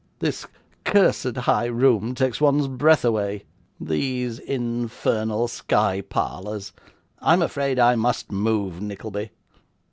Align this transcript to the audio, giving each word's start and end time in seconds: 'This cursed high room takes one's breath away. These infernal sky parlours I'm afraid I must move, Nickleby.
'This 0.17 0.47
cursed 0.83 1.37
high 1.37 1.67
room 1.67 2.15
takes 2.15 2.41
one's 2.41 2.67
breath 2.67 3.05
away. 3.05 3.43
These 3.79 4.39
infernal 4.39 5.47
sky 5.47 6.01
parlours 6.01 6.73
I'm 7.21 7.43
afraid 7.43 7.77
I 7.77 7.93
must 7.95 8.31
move, 8.31 8.81
Nickleby. 8.81 9.29